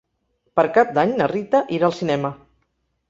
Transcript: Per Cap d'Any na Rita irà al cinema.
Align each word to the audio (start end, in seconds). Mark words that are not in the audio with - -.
Per 0.59 0.63
Cap 0.77 0.95
d'Any 0.95 1.13
na 1.19 1.29
Rita 1.33 1.63
irà 1.79 1.91
al 1.91 1.95
cinema. 2.01 2.33